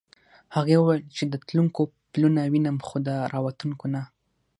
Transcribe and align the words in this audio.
هغې 0.55 0.75
وویل 0.79 1.01
چې 1.15 1.23
د 1.27 1.35
تلونکو 1.47 1.81
پلونه 2.11 2.41
وینم 2.51 2.77
خو 2.87 2.97
د 3.07 3.09
راوتونکو 3.33 3.85
نه. 3.93 4.01